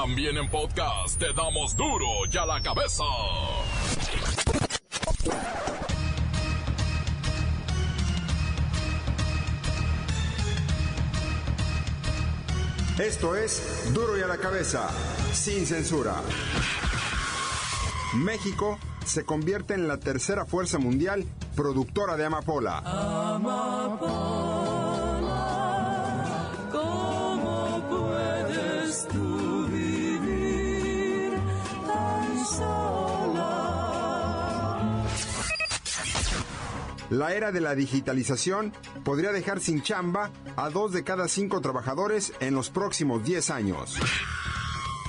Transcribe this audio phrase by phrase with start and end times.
[0.00, 3.02] También en podcast te damos duro y a la cabeza.
[12.96, 14.88] Esto es Duro y a la cabeza,
[15.32, 16.14] sin censura.
[18.14, 21.24] México se convierte en la tercera fuerza mundial
[21.56, 22.84] productora de amapola.
[23.98, 24.67] ¿Cómo
[37.10, 38.72] La era de la digitalización
[39.02, 43.96] podría dejar sin chamba a dos de cada cinco trabajadores en los próximos 10 años.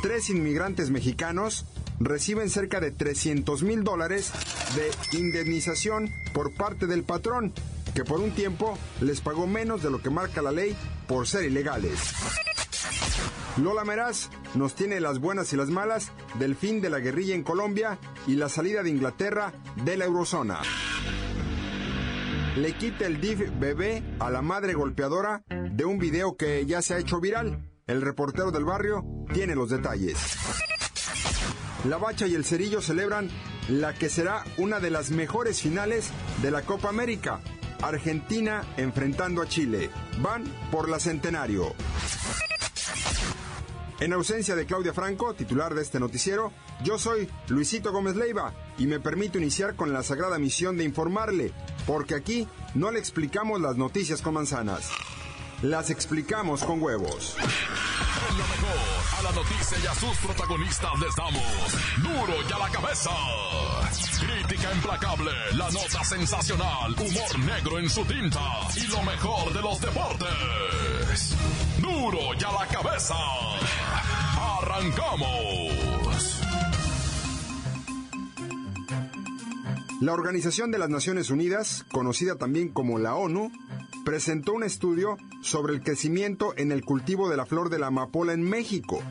[0.02, 1.66] Tres inmigrantes mexicanos
[1.99, 4.31] reciben cerca de 300 mil dólares
[4.75, 7.53] de indemnización por parte del patrón,
[7.94, 11.44] que por un tiempo les pagó menos de lo que marca la ley por ser
[11.44, 12.00] ilegales.
[13.58, 17.44] Lola Meraz nos tiene las buenas y las malas del fin de la guerrilla en
[17.44, 19.52] Colombia y la salida de Inglaterra
[19.83, 20.61] de la eurozona.
[22.55, 26.95] Le quita el DIF bebé a la madre golpeadora de un video que ya se
[26.95, 27.69] ha hecho viral.
[27.86, 30.17] El reportero del barrio tiene los detalles.
[31.86, 33.30] La Bacha y el Cerillo celebran
[33.70, 36.09] la que será una de las mejores finales
[36.42, 37.39] de la Copa América.
[37.81, 39.89] Argentina enfrentando a Chile.
[40.22, 41.73] Van por la Centenario.
[44.00, 48.88] En ausencia de Claudia Franco, titular de este noticiero, yo soy Luisito Gómez Leiva y
[48.88, 51.52] me permito iniciar con la sagrada misión de informarle,
[51.85, 54.89] porque aquí no le explicamos las noticias con manzanas,
[55.61, 57.36] las explicamos con huevos.
[57.39, 61.44] En lo mejor, a la noticia y a sus protagonistas les damos
[61.97, 63.11] duro y a la cabeza.
[64.19, 68.39] Crítica implacable, la nota sensacional, humor negro en su tinta
[68.75, 71.36] y lo mejor de los deportes.
[71.80, 73.16] Duro y a la cabeza.
[74.59, 75.89] Arrancamos.
[80.02, 83.52] La Organización de las Naciones Unidas, conocida también como la ONU,
[84.05, 88.32] presentó un estudio sobre el crecimiento en el cultivo de la flor de la amapola
[88.32, 89.04] en México.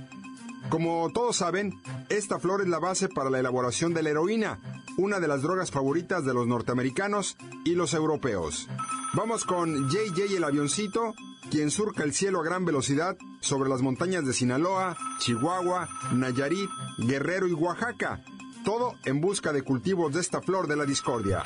[0.70, 1.78] Como todos saben,
[2.08, 4.60] esta flor es la base para la elaboración de la heroína,
[4.96, 8.66] una de las drogas favoritas de los norteamericanos y los europeos.
[9.12, 11.14] Vamos con JJ el avioncito,
[11.50, 17.46] quien surca el cielo a gran velocidad sobre las montañas de Sinaloa, Chihuahua, Nayarit, Guerrero
[17.46, 18.22] y Oaxaca,
[18.68, 21.42] todo en busca de cultivos de esta flor de la discordia.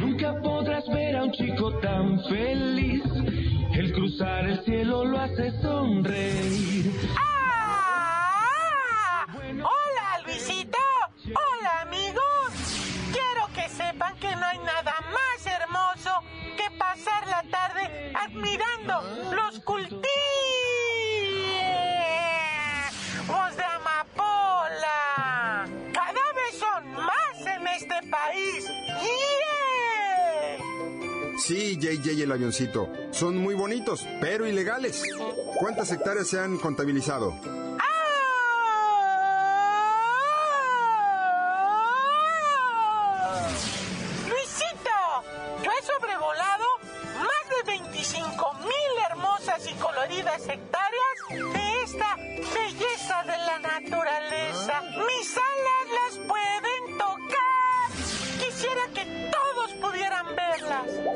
[0.00, 3.02] Nunca podrás ver a un chico tan feliz.
[3.74, 6.92] El cruzar el cielo lo hace sonreír.
[7.14, 7.33] ¡Ah!
[31.46, 35.02] Sí, JJ el avioncito, son muy bonitos, pero ilegales.
[35.58, 37.34] ¿Cuántas hectáreas se han contabilizado?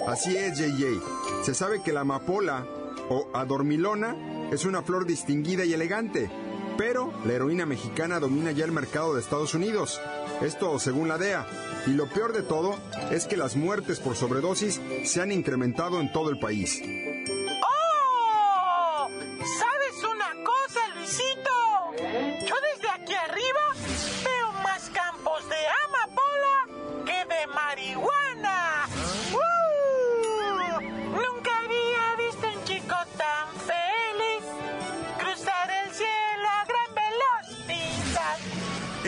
[0.09, 1.03] Así es, JJ.
[1.45, 2.67] Se sabe que la amapola
[3.11, 4.17] o adormilona
[4.51, 6.31] es una flor distinguida y elegante,
[6.79, 10.01] pero la heroína mexicana domina ya el mercado de Estados Unidos.
[10.41, 11.47] Esto según la DEA.
[11.87, 12.77] Y lo peor de todo
[13.11, 16.81] es que las muertes por sobredosis se han incrementado en todo el país.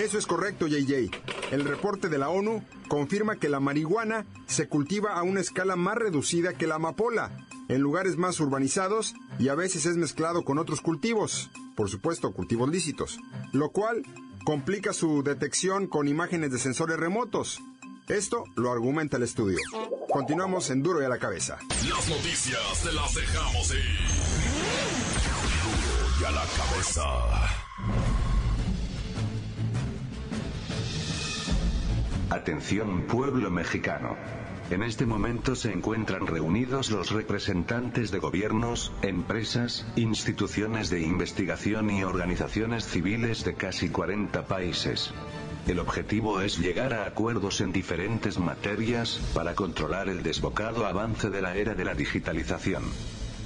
[0.00, 1.10] Eso es correcto, JJ.
[1.50, 5.96] El reporte de la ONU confirma que la marihuana se cultiva a una escala más
[5.96, 7.30] reducida que la amapola,
[7.68, 12.70] en lugares más urbanizados y a veces es mezclado con otros cultivos, por supuesto cultivos
[12.70, 13.18] lícitos,
[13.52, 14.02] lo cual
[14.46, 17.60] complica su detección con imágenes de sensores remotos.
[18.08, 19.58] Esto lo argumenta el estudio.
[20.10, 21.58] Continuamos en Duro y a la cabeza.
[21.86, 23.98] Las noticias te las dejamos ir.
[25.62, 27.59] Duro y a la cabeza.
[32.30, 34.16] Atención pueblo mexicano.
[34.70, 42.04] En este momento se encuentran reunidos los representantes de gobiernos, empresas, instituciones de investigación y
[42.04, 45.12] organizaciones civiles de casi 40 países.
[45.66, 51.42] El objetivo es llegar a acuerdos en diferentes materias, para controlar el desbocado avance de
[51.42, 52.84] la era de la digitalización.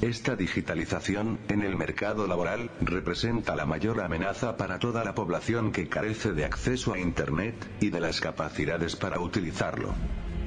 [0.05, 5.89] Esta digitalización, en el mercado laboral, representa la mayor amenaza para toda la población que
[5.89, 9.95] carece de acceso a Internet, y de las capacidades para utilizarlo.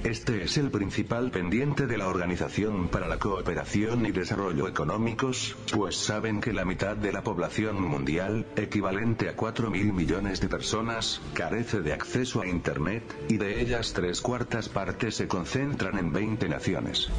[0.08, 5.98] Este es el principal pendiente de la Organización para la Cooperación y Desarrollo Económicos, pues
[5.98, 11.20] saben que la mitad de la población mundial, equivalente a 4 mil millones de personas,
[11.34, 16.48] carece de acceso a Internet, y de ellas tres cuartas partes se concentran en 20
[16.48, 17.10] naciones.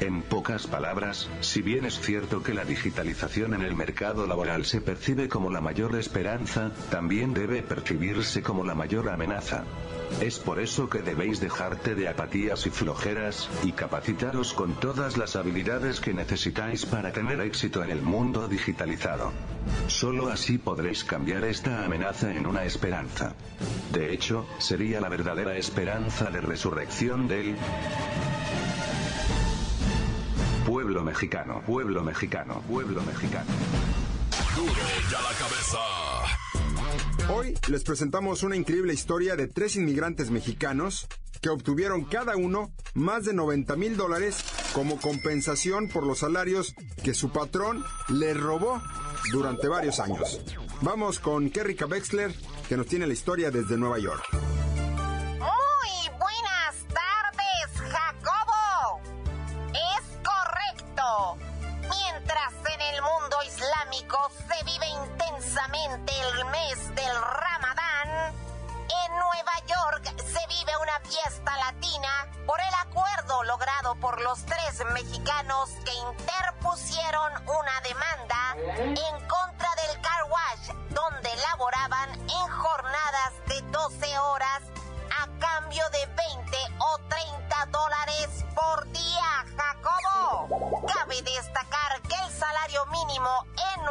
[0.00, 4.80] En pocas palabras, si bien es cierto que la digitalización en el mercado laboral se
[4.80, 9.62] percibe como la mayor esperanza, también debe percibirse como la mayor amenaza.
[10.20, 15.36] Es por eso que debéis dejarte de apatías y flojeras, y capacitaros con todas las
[15.36, 19.32] habilidades que necesitáis para tener éxito en el mundo digitalizado.
[19.88, 23.34] Solo así podréis cambiar esta amenaza en una esperanza.
[23.92, 27.56] De hecho, sería la verdadera esperanza de resurrección del
[30.64, 33.50] pueblo mexicano, pueblo mexicano, pueblo mexicano.
[34.54, 34.72] Duro
[35.10, 36.21] ya la cabeza.
[37.28, 41.06] Hoy les presentamos una increíble historia de tres inmigrantes mexicanos
[41.40, 47.14] que obtuvieron cada uno más de 90 mil dólares como compensación por los salarios que
[47.14, 48.80] su patrón les robó
[49.32, 50.40] durante varios años.
[50.80, 52.34] Vamos con Kerrika Wexler,
[52.68, 54.51] que nos tiene la historia desde Nueva York.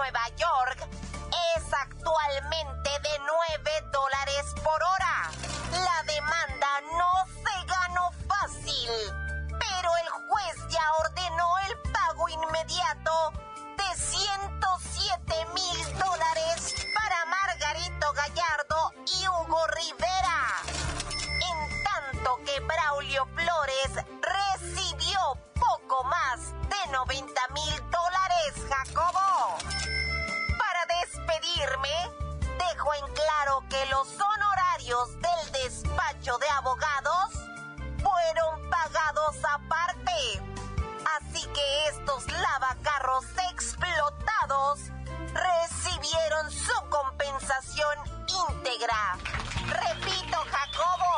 [0.02, 0.41] Nueva
[42.22, 44.80] estos lavacarros explotados
[45.34, 47.98] recibieron su compensación
[48.50, 49.18] íntegra.
[49.66, 51.11] Repito, Jacobo,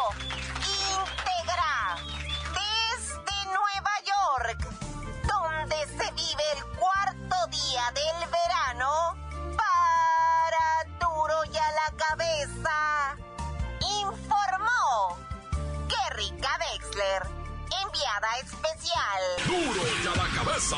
[19.45, 20.77] Duro ya la cabeza.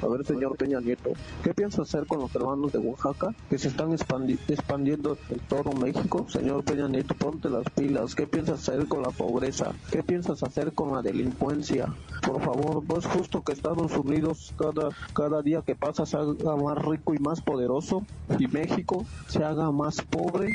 [0.08, 1.10] A ver, señor Peña Nieto,
[1.44, 5.70] ¿qué piensa hacer con los hermanos de Oaxaca que se están expandi- expandiendo en todo
[5.72, 6.24] México?
[6.30, 8.14] Señor Peña Nieto, ponte las pilas.
[8.14, 9.72] ¿Qué piensas hacer con la pobreza?
[9.90, 11.92] ¿Qué piensas hacer con la delincuencia?
[12.22, 16.56] Por favor, no es justo que Estados Unidos cada, cada día que pasa se haga
[16.56, 18.02] más rico y más poderoso
[18.38, 20.48] y México se haga más pobre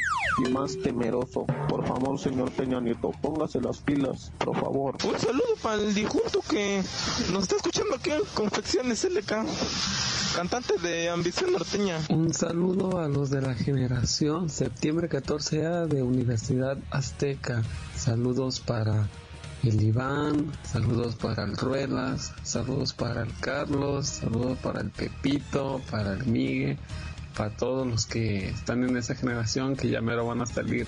[0.45, 1.45] y más temeroso.
[1.69, 4.95] Por favor, señor Peña Nieto, póngase las pilas, por favor.
[5.07, 6.81] Un saludo para el difunto que
[7.31, 9.42] nos está escuchando aquí en Confecciones LK,
[10.35, 11.99] cantante de Ambición Norteña.
[12.09, 17.61] Un saludo a los de la generación septiembre 14A de Universidad Azteca.
[17.95, 19.07] Saludos para
[19.63, 26.13] el Iván, saludos para el Ruelas, saludos para el Carlos, saludos para el Pepito, para
[26.13, 26.77] el Migue,
[27.37, 30.87] para todos los que están en esa generación que ya mero van a salir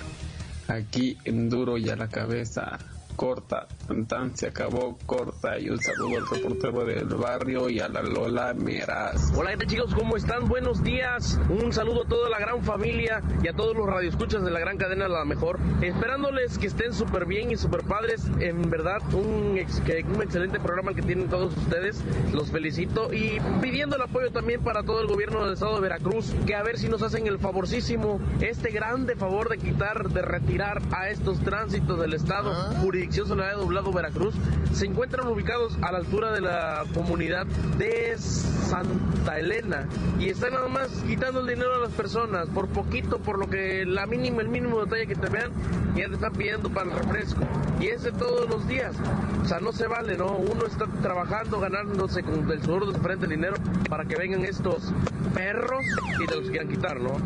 [0.68, 2.80] aquí en duro y a la cabeza.
[3.16, 3.68] corta.
[3.86, 8.54] Tan se acabó corta y un saludo al reportero del barrio y a la Lola
[8.56, 9.32] Meras.
[9.36, 9.94] Hola, ¿qué chicos?
[9.94, 10.48] ¿Cómo están?
[10.48, 11.40] Buenos días.
[11.50, 14.78] Un saludo a toda la gran familia y a todos los radioescuchas de la gran
[14.78, 15.60] cadena La Mejor.
[15.82, 18.26] Esperándoles que estén súper bien y súper padres.
[18.40, 22.04] En verdad, un, un excelente programa que tienen todos ustedes.
[22.34, 26.34] Los felicito y pidiendo el apoyo también para todo el gobierno del estado de Veracruz,
[26.48, 30.82] que a ver si nos hacen el favorcísimo, este grande favor de quitar, de retirar
[30.92, 32.74] a estos tránsitos del estado, ah.
[32.82, 33.44] jurisdicción se le
[33.80, 34.36] ha doblado Veracruz,
[34.74, 37.46] se encuentran ubicados a la altura de la comunidad
[37.78, 39.88] de Santa Elena
[40.20, 43.86] y están nada más quitando el dinero a las personas por poquito, por lo que
[43.86, 45.52] la mínima, el mínimo detalle que te vean,
[45.96, 47.42] ya te están pidiendo para el refresco.
[47.80, 48.96] Y ese todos los días.
[49.44, 50.36] O sea, no se vale, ¿no?
[50.38, 53.56] Uno está trabajando, ganándose con el sudor de su frente el dinero
[53.90, 54.92] para que vengan estos
[55.36, 55.86] perros
[56.20, 57.18] y te los quieran quitar, ¿no?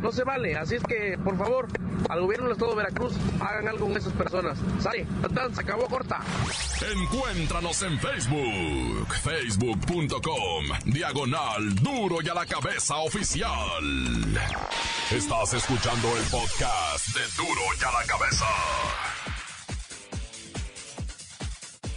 [0.00, 1.66] No se vale, así es que, por favor,
[2.08, 4.58] al gobierno del estado de Veracruz, hagan algo con esas personas.
[4.80, 5.06] Sale,
[5.54, 6.20] se acabó corta.
[6.96, 13.84] Encuéntranos en Facebook, facebook.com, diagonal duro y a la cabeza oficial.
[15.10, 18.46] Estás escuchando el podcast de duro y a la cabeza.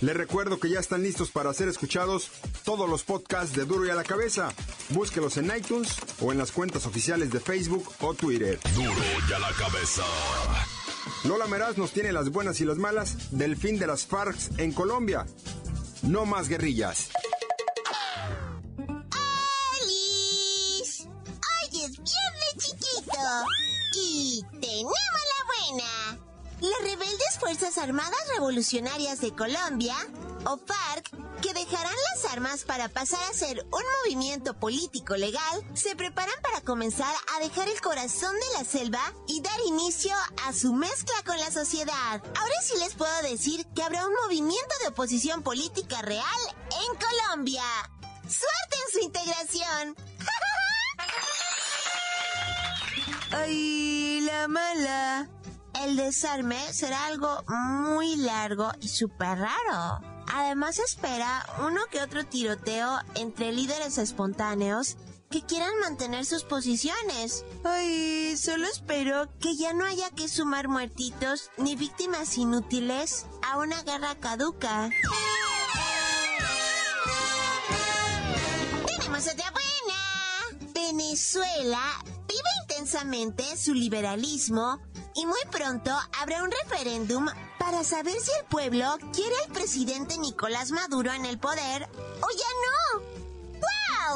[0.02, 2.30] Les recuerdo que ya están listos para ser escuchados
[2.64, 4.54] todos los podcasts de Duro y a la Cabeza.
[4.90, 8.60] Búsquelos en iTunes o en las cuentas oficiales de Facebook o Twitter.
[8.76, 8.92] Duro
[9.30, 10.04] y a la Cabeza.
[11.26, 14.72] Lola Meraz nos tiene las buenas y las malas del fin de las FARC en
[14.72, 15.26] Colombia.
[16.02, 17.10] No más guerrillas.
[19.82, 21.08] ¡Alice!
[21.08, 23.12] Hoy es viernes chiquito
[23.96, 26.20] y tenemos la buena.
[26.62, 29.96] Las rebeldes Fuerzas Armadas Revolucionarias de Colombia,
[30.46, 31.10] o FARC,
[31.42, 32.13] que dejarán las
[32.66, 37.80] para pasar a ser un movimiento político legal, se preparan para comenzar a dejar el
[37.80, 40.12] corazón de la selva y dar inicio
[40.44, 42.24] a su mezcla con la sociedad.
[42.36, 46.24] Ahora sí les puedo decir que habrá un movimiento de oposición política real
[46.72, 47.64] en Colombia.
[48.24, 49.96] ¡Suerte en su integración!
[53.32, 55.30] ¡Ay, la mala!
[55.84, 60.13] el desarme será algo muy largo y súper raro.
[60.28, 64.98] Además espera uno que otro tiroteo entre líderes espontáneos
[65.34, 67.44] que quieran mantener sus posiciones.
[67.64, 73.82] Ay, solo espero que ya no haya que sumar muertitos ni víctimas inútiles a una
[73.82, 74.92] guerra caduca.
[78.86, 80.72] Tenemos otra buena.
[80.72, 81.82] Venezuela
[82.28, 84.80] vive intensamente su liberalismo
[85.16, 87.26] y muy pronto habrá un referéndum
[87.64, 91.88] para saber si el pueblo quiere al presidente Nicolás Maduro en el poder
[92.22, 93.00] o ya no.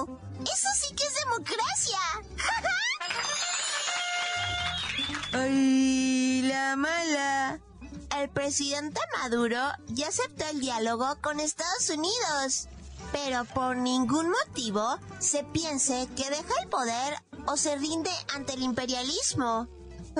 [0.03, 0.19] ¡Wow!
[0.41, 1.99] Eso sí que es democracia.
[5.31, 7.61] ¡Ay, la mala!
[8.17, 12.67] El presidente Maduro ya aceptó el diálogo con Estados Unidos,
[13.13, 18.63] pero por ningún motivo se piense que deja el poder o se rinde ante el
[18.63, 19.69] imperialismo.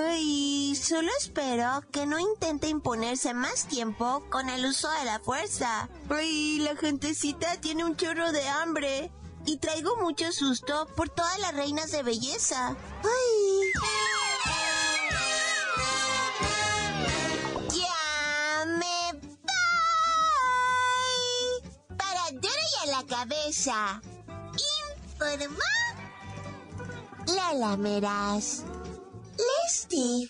[0.00, 5.88] Ay, solo espero que no intente imponerse más tiempo con el uso de la fuerza.
[6.08, 9.10] Ay, la gentecita tiene un chorro de hambre.
[9.44, 12.76] Y traigo mucho susto por todas las reinas de belleza.
[13.02, 13.72] Ay.
[17.70, 20.36] Ya me voy.
[21.96, 24.00] Para duro y a la cabeza.
[25.10, 25.64] Informa.
[27.26, 28.62] La lamerás
[29.38, 30.28] les digo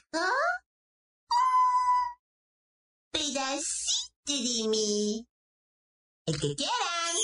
[3.10, 5.26] pedacito de mí.
[6.26, 7.16] El que quieran.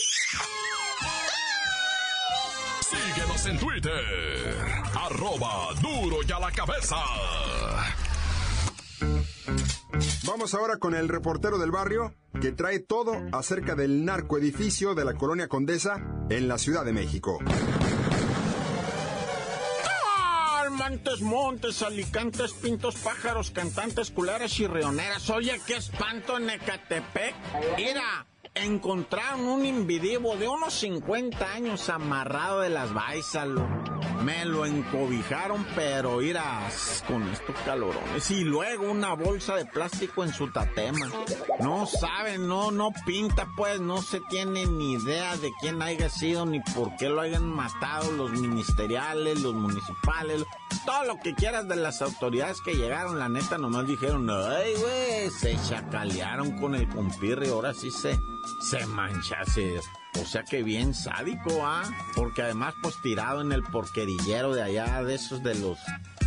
[2.81, 4.65] Síguenos en Twitter.
[4.95, 6.97] Arroba duro y a la cabeza.
[10.27, 15.15] Vamos ahora con el reportero del barrio que trae todo acerca del narcoedificio de la
[15.15, 17.39] colonia Condesa en la Ciudad de México.
[20.75, 25.31] Montes, montes, alicantes, pintos, pájaros, cantantes, culares y rioneras.
[25.31, 27.35] Oye, qué espanto en Ecatepec.
[27.77, 33.49] Mira, encontraron un invidivo de unos 50 años amarrado de las baisas,
[34.25, 38.31] me lo encobijaron, pero irás con estos calorones.
[38.31, 41.09] Y luego una bolsa de plástico en su tatema.
[41.61, 46.47] No saben, no, no pinta, pues, no se tiene ni idea de quién haya sido
[46.47, 50.45] ni por qué lo hayan matado los ministeriales, los municipales,
[50.87, 55.31] todo lo que quieras de las autoridades que llegaron, la neta, nomás dijeron, ay, güey
[55.31, 58.21] se chacalearon con el compirre, ahora sí se,
[58.61, 59.81] se manchase.
[60.21, 61.83] O sea que bien sádico, ¿ah?
[62.15, 65.79] Porque además, pues tirado en el porquerillero de allá, de esos de los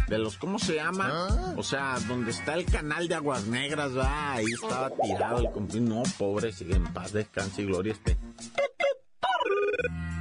[0.07, 1.09] de los, ¿cómo se llama?
[1.12, 1.53] Ah.
[1.57, 5.89] O sea, donde está el canal de Aguas Negras, va, ahí estaba tirado el compín.
[5.89, 8.17] No, pobre, sigue en paz, descanse y gloria este.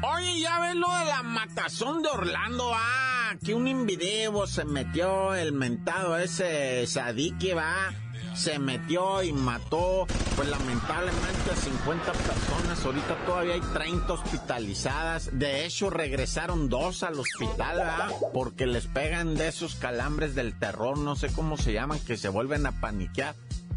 [0.02, 5.34] Oye, ya ves lo de la matazón de Orlando, ah, que un invideo se metió
[5.34, 7.92] el mentado ese Sadiki, va,
[8.36, 15.64] se metió y mató, pues lamentablemente a 50 personas, ahorita todavía hay 30 hospitalizadas, de
[15.64, 18.10] hecho regresaron dos al hospital, ¿verdad?
[18.32, 22.28] porque les pegan de esos calambres del terror, no sé cómo se llaman, que se
[22.28, 23.34] vuelven a paniquear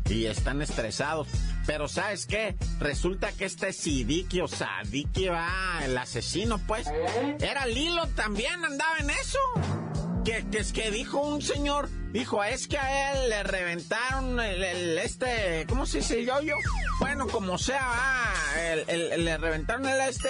[0.09, 1.27] y están estresados.
[1.65, 2.55] Pero ¿sabes qué?
[2.79, 6.87] Resulta que este Sidiki o Sadiki va, el asesino pues,
[7.39, 9.39] era Lilo también, andaba en eso.
[10.29, 14.63] Que, que es que dijo un señor, dijo, es que a él le reventaron el,
[14.63, 16.53] el este, ¿cómo se dice yo yo?
[17.00, 20.29] Bueno, como sea, va, el- el- le reventaron el este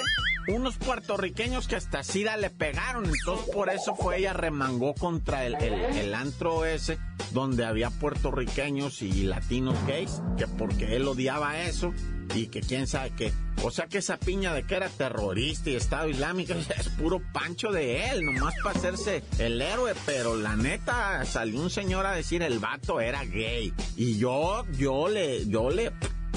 [0.49, 3.05] unos puertorriqueños que hasta SIDA le pegaron.
[3.05, 6.97] Entonces por eso fue ella remangó contra el, el, antro ese
[7.31, 11.93] donde había puertorriqueños y latinos gays, que porque él odiaba eso
[12.35, 13.33] y que quién sabe qué.
[13.63, 17.71] O sea que esa piña de que era terrorista y Estado Islámico es puro pancho
[17.71, 22.41] de él, nomás para hacerse el héroe, pero la neta salió un señor a decir
[22.41, 23.73] el vato era gay.
[23.95, 25.87] Y yo, yo le, yo le,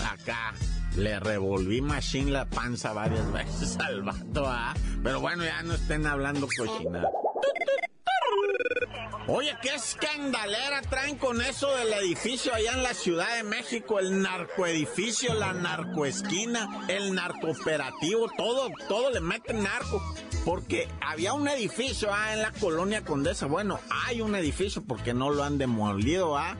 [0.05, 0.53] acá,
[0.97, 4.75] le revolví machine la panza varias veces al vato, ¿ah?
[5.03, 7.11] Pero bueno, ya no estén hablando cochinada.
[9.29, 14.21] Oye, qué escandalera traen con eso del edificio allá en la Ciudad de México, el
[14.21, 20.03] narcoedificio, la narcoesquina, el narcooperativo, todo, todo le meten narco.
[20.45, 23.47] Porque había un edificio ah, en la colonia Condesa.
[23.47, 26.57] Bueno, hay un edificio porque no lo han demolido, ¿ah?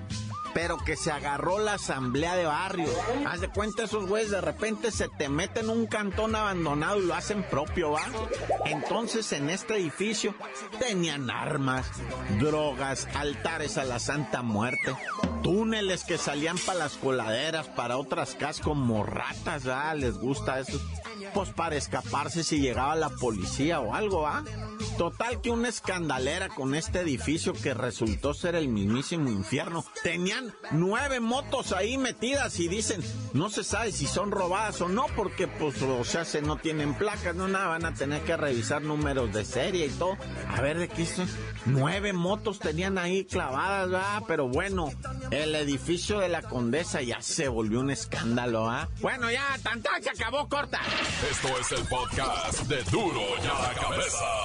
[0.55, 2.89] Pero que se agarró la asamblea de barrio.
[3.27, 7.07] Haz de cuenta, esos güeyes de repente se te meten en un cantón abandonado y
[7.07, 8.03] lo hacen propio, ¿va?
[8.67, 10.35] Entonces en este edificio
[10.79, 11.87] tenían armas,
[12.41, 14.97] drogas, altares a la Santa Muerte,
[15.43, 19.95] túneles que salían para las coladeras, para otras casas como ratas, ¿va?
[19.95, 20.81] Les gusta eso.
[21.35, 24.45] Pues para escaparse si llegaba la policía o algo, ¿va?
[24.99, 29.85] Total que una escandalera con este edificio que resultó ser el mismísimo infierno.
[30.03, 35.07] Tenían nueve motos ahí metidas y dicen, no se sabe si son robadas o no,
[35.17, 38.83] porque pues, o sea, se no tienen placas, no nada, van a tener que revisar
[38.83, 40.17] números de serie y todo.
[40.49, 41.29] A ver de qué son.
[41.65, 44.23] Nueve motos tenían ahí clavadas, ¿verdad?
[44.27, 44.91] Pero bueno,
[45.31, 48.89] el edificio de la condesa ya se volvió un escándalo, ¿ah?
[49.01, 50.81] Bueno, ya, tanta, se acabó, corta.
[51.31, 54.42] Esto es el podcast de Duro y a la Cabeza.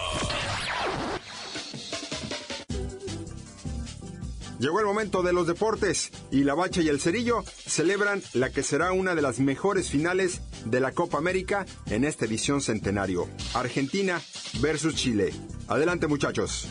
[4.59, 8.63] Llegó el momento de los deportes y la Bacha y el Cerillo celebran la que
[8.63, 13.27] será una de las mejores finales de la Copa América en esta edición centenario.
[13.53, 14.19] Argentina
[14.59, 15.31] versus Chile.
[15.67, 16.67] Adelante muchachos.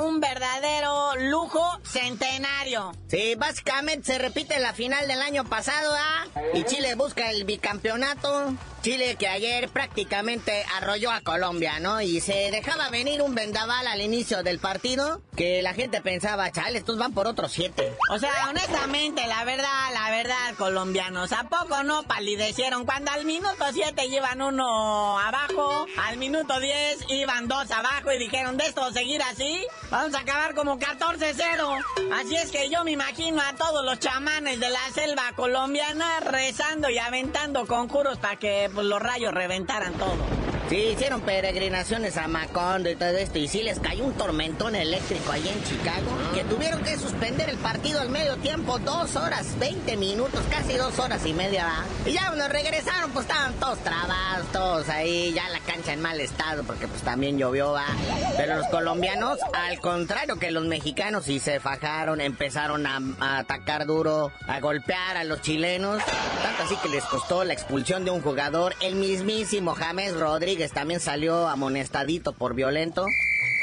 [0.00, 2.92] Un verdadero lujo centenario.
[3.08, 6.26] Sí, básicamente se repite la final del año pasado, ¿ah?
[6.54, 8.52] Y Chile busca el bicampeonato.
[8.88, 12.00] Chile que ayer prácticamente arrolló a Colombia, ¿no?
[12.00, 16.78] Y se dejaba venir un vendaval al inicio del partido que la gente pensaba, chale,
[16.78, 17.92] estos van por otros siete.
[18.10, 22.86] O sea, honestamente, la verdad, la verdad, colombianos, ¿a poco no palidecieron?
[22.86, 28.56] Cuando al minuto 7 iban uno abajo, al minuto 10 iban dos abajo y dijeron,
[28.56, 31.84] de esto seguir así, vamos a acabar como 14-0.
[32.14, 36.88] Así es que yo me imagino a todos los chamanes de la selva colombiana rezando
[36.88, 40.14] y aventando conjuros para que pues, los rayos reventaran todo.
[40.68, 45.32] Sí, hicieron peregrinaciones a Macondo y todo esto, y sí les cayó un tormentón eléctrico
[45.32, 49.96] ahí en Chicago, que tuvieron que suspender el partido al medio tiempo, dos horas, 20
[49.96, 51.84] minutos, casi dos horas y media, ¿va?
[52.04, 56.20] Y ya cuando regresaron, pues estaban todos trabados, todos ahí, ya la cancha en mal
[56.20, 57.86] estado, porque pues también llovió, ¿va?
[58.36, 63.86] Pero los colombianos, al contrario que los mexicanos, sí se fajaron, empezaron a, a atacar
[63.86, 66.02] duro, a golpear a los chilenos,
[66.42, 71.00] tanto así que les costó la expulsión de un jugador, el mismísimo James Rodríguez también
[71.00, 73.06] salió amonestadito por violento,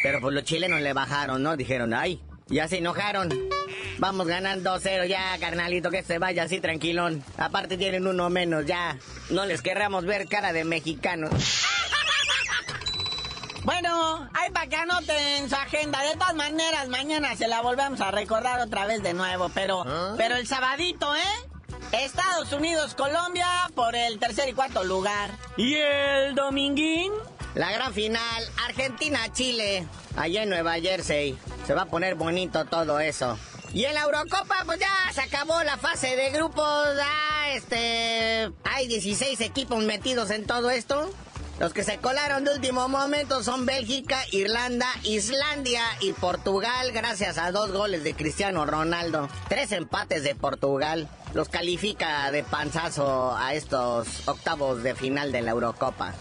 [0.03, 1.57] pero pues los chilenos le bajaron, ¿no?
[1.57, 3.29] Dijeron, ay, ya se enojaron.
[3.97, 7.23] Vamos ganando 2-0 ya, carnalito, que se vaya así tranquilón.
[7.37, 8.97] Aparte tienen uno menos ya.
[9.29, 11.31] No les querramos ver cara de mexicanos.
[13.63, 15.99] Bueno, hay para que anoten su agenda.
[16.03, 19.49] De todas maneras, mañana se la volvemos a recordar otra vez de nuevo.
[19.55, 19.83] Pero,
[20.17, 21.49] pero el sabadito, ¿eh?
[21.91, 25.31] Estados Unidos, Colombia por el tercer y cuarto lugar.
[25.57, 27.11] ¿Y el dominguín?
[27.53, 31.37] La gran final, Argentina-Chile, allá en Nueva Jersey.
[31.65, 33.37] Se va a poner bonito todo eso.
[33.73, 36.87] Y en la Eurocopa, pues ya se acabó la fase de grupos.
[37.01, 38.51] Ah, este.
[38.63, 41.09] Hay 16 equipos metidos en todo esto.
[41.59, 47.51] Los que se colaron de último momento son Bélgica, Irlanda, Islandia y Portugal, gracias a
[47.51, 49.29] dos goles de Cristiano Ronaldo.
[49.47, 51.07] Tres empates de Portugal.
[51.33, 56.13] Los califica de panzazo a estos octavos de final de la Eurocopa.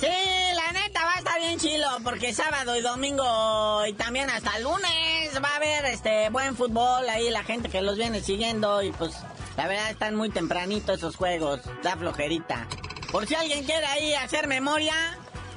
[0.00, 0.08] Sí,
[0.54, 5.40] la neta va a estar bien chilo, porque sábado y domingo y también hasta lunes
[5.42, 9.12] va a haber este buen fútbol ahí, la gente que los viene siguiendo y pues
[9.56, 12.66] la verdad están muy tempranito esos juegos, da flojerita.
[13.10, 14.94] Por si alguien quiere ahí hacer memoria,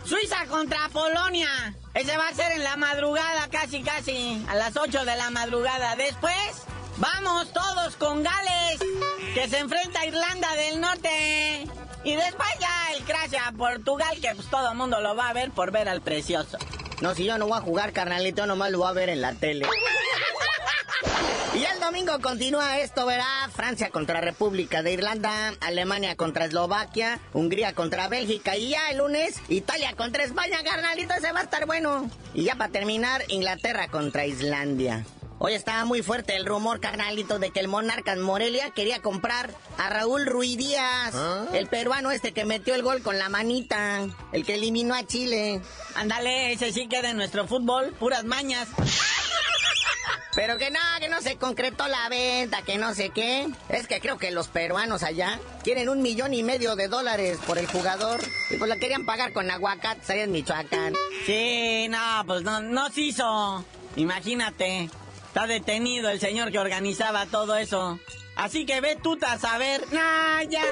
[0.05, 1.75] Suiza contra Polonia.
[1.93, 5.95] Ese va a ser en la madrugada, casi casi, a las 8 de la madrugada.
[5.95, 6.65] Después,
[6.97, 8.79] vamos todos con Gales,
[9.33, 11.67] que se enfrenta a Irlanda del Norte.
[12.03, 15.33] Y después ya el crash a Portugal, que pues todo el mundo lo va a
[15.33, 16.57] ver por ver al precioso.
[17.01, 19.33] No, si yo no voy a jugar, carnalito, nomás lo voy a ver en la
[19.33, 19.67] tele.
[21.53, 27.73] Y el domingo continúa esto, verá, Francia contra República de Irlanda, Alemania contra Eslovaquia, Hungría
[27.73, 32.09] contra Bélgica y ya el lunes Italia contra España, carnalito, ese va a estar bueno.
[32.33, 35.05] Y ya para terminar, Inglaterra contra Islandia.
[35.39, 39.89] Hoy estaba muy fuerte el rumor, carnalito, de que el Monarcas Morelia quería comprar a
[39.89, 41.15] Raúl Ruiz Díaz,
[41.51, 45.59] el peruano este que metió el gol con la manita, el que eliminó a Chile.
[45.95, 48.69] Ándale, ese sí queda en nuestro fútbol, puras mañas.
[50.35, 53.47] Pero que no, que no se concretó la venta, que no sé qué.
[53.69, 57.57] Es que creo que los peruanos allá quieren un millón y medio de dólares por
[57.57, 58.21] el jugador.
[58.49, 60.93] Y pues la querían pagar con aguacate, allá en Michoacán.
[61.25, 63.65] Sí, no, pues no, no se hizo.
[63.95, 64.89] Imagínate.
[65.27, 67.99] Está detenido el señor que organizaba todo eso.
[68.35, 69.81] Así que ve tú a saber.
[69.91, 70.63] Nah, ya.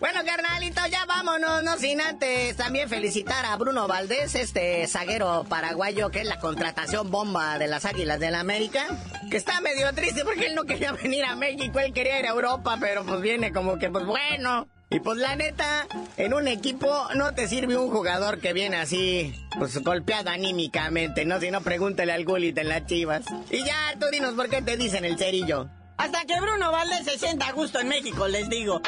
[0.00, 6.10] Bueno, carnalito, ya vámonos, no sin antes también felicitar a Bruno Valdés, este zaguero paraguayo
[6.10, 8.86] que es la contratación bomba de las Águilas del la América,
[9.28, 12.30] que está medio triste porque él no quería venir a México, él quería ir a
[12.30, 14.68] Europa, pero pues viene como que pues bueno.
[14.90, 19.34] Y pues la neta, en un equipo no te sirve un jugador que viene así,
[19.58, 21.40] pues golpeado anímicamente, ¿no?
[21.40, 23.26] Si no, pregúntale al Gullit en las chivas.
[23.50, 25.68] Y ya, tú dinos por qué te dicen el cerillo.
[25.98, 28.80] Hasta que Bruno Valdés se sienta a gusto en México, les digo.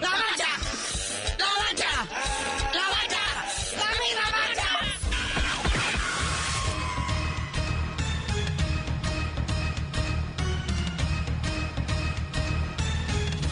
[0.00, 0.48] ¡La mancha!
[1.38, 1.90] ¡La mancha!
[2.72, 3.22] ¡La mancha!
[3.76, 4.68] ¡La misma mancha!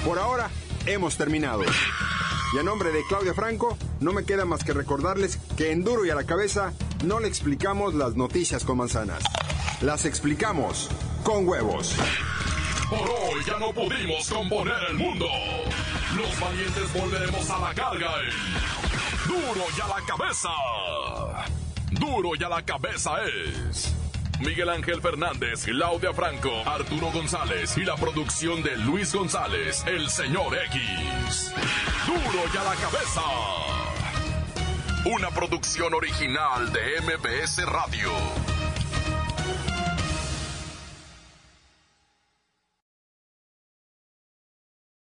[0.04, 0.50] Por ahora,
[0.86, 1.64] hemos terminado.
[2.54, 6.06] Y a nombre de Claudia Franco, no me queda más que recordarles que en Duro
[6.06, 6.72] y a la cabeza
[7.04, 9.24] no le explicamos las noticias con manzanas.
[9.80, 10.88] Las explicamos
[11.24, 11.96] con huevos.
[12.88, 15.26] Por hoy ya no pudimos componer el mundo.
[16.16, 20.50] Los valientes volveremos a la carga en Duro y a la cabeza.
[21.90, 23.92] Duro y a la cabeza es
[24.40, 30.56] Miguel Ángel Fernández, Claudia Franco, Arturo González y la producción de Luis González, el señor
[30.66, 31.52] X.
[32.06, 33.22] Duro y a la cabeza.
[35.06, 38.43] Una producción original de MBS Radio.